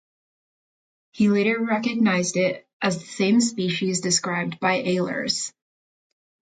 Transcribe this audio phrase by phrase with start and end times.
[1.11, 5.53] He later recognised it as the same species described by Ehlers.